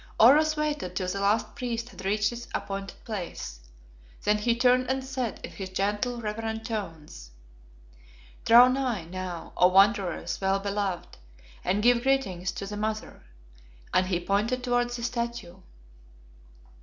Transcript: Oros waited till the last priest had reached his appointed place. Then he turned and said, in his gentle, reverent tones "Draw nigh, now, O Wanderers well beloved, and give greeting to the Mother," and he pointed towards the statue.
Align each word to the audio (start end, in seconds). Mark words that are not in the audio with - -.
Oros 0.19 0.57
waited 0.57 0.95
till 0.95 1.07
the 1.07 1.19
last 1.19 1.53
priest 1.53 1.89
had 1.89 2.03
reached 2.03 2.31
his 2.31 2.47
appointed 2.55 2.95
place. 3.05 3.59
Then 4.23 4.39
he 4.39 4.55
turned 4.55 4.89
and 4.89 5.03
said, 5.03 5.39
in 5.43 5.51
his 5.51 5.69
gentle, 5.69 6.19
reverent 6.21 6.65
tones 6.65 7.29
"Draw 8.45 8.69
nigh, 8.69 9.05
now, 9.05 9.53
O 9.55 9.67
Wanderers 9.67 10.41
well 10.41 10.59
beloved, 10.59 11.17
and 11.63 11.83
give 11.83 12.01
greeting 12.01 12.43
to 12.43 12.65
the 12.65 12.77
Mother," 12.77 13.21
and 13.93 14.07
he 14.07 14.19
pointed 14.19 14.63
towards 14.63 14.95
the 14.95 15.03
statue. 15.03 15.57